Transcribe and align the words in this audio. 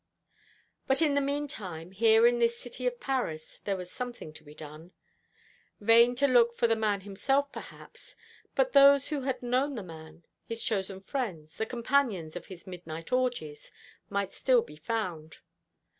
But 0.87 1.03
in 1.03 1.13
the 1.13 1.21
mean 1.21 1.47
time, 1.47 1.91
here 1.91 2.25
in 2.25 2.39
this 2.39 2.57
city 2.57 2.87
of 2.87 2.99
Paris, 2.99 3.59
there 3.65 3.77
was 3.77 3.91
something 3.91 4.33
to 4.33 4.43
be 4.43 4.55
done. 4.55 4.93
Vain 5.79 6.15
to 6.15 6.27
look 6.27 6.55
for 6.57 6.65
the 6.65 6.75
man 6.75 7.01
himself, 7.01 7.51
perhaps; 7.51 8.15
but 8.55 8.73
those 8.73 9.09
who 9.09 9.21
had 9.21 9.43
known 9.43 9.75
the 9.75 9.83
man 9.83 10.25
his 10.43 10.63
chosen 10.63 11.01
friends, 11.01 11.57
the 11.57 11.67
companions 11.67 12.35
of 12.35 12.47
his 12.47 12.65
midnight 12.65 13.13
orgies 13.13 13.71
might 14.09 14.33
still 14.33 14.63
be 14.63 14.75
found. 14.75 15.37